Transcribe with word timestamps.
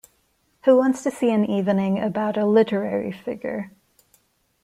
Who 0.63 0.77
wants 0.77 1.03
to 1.03 1.11
see 1.11 1.29
an 1.29 1.45
evening 1.45 1.99
about 2.01 2.35
a 2.35 2.47
literary 2.47 3.11
figure? 3.11 3.69